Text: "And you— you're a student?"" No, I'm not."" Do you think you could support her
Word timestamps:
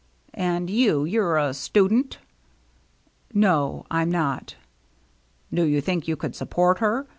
"And 0.49 0.67
you— 0.67 1.05
you're 1.05 1.37
a 1.37 1.53
student?"" 1.53 2.17
No, 3.45 3.85
I'm 3.91 4.09
not."" 4.09 4.55
Do 5.53 5.61
you 5.63 5.79
think 5.79 6.07
you 6.07 6.15
could 6.15 6.35
support 6.35 6.79
her 6.79 7.05